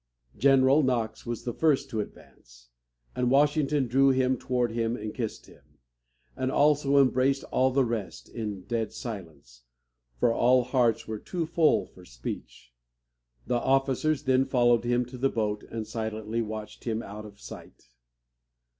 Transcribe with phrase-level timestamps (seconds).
[0.35, 2.69] General Knox was the first to advance,
[3.15, 5.77] and Washington drew him toward him and kissed him.
[6.35, 9.61] He also embraced all the rest in dead silence,
[10.19, 12.73] for all hearts were too full for speech.
[13.45, 17.89] The officers then followed him to the boat and silently watched him out of sight.